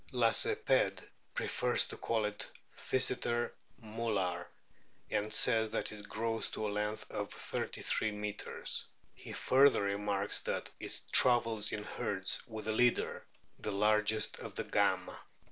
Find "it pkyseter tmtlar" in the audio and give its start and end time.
2.25-4.47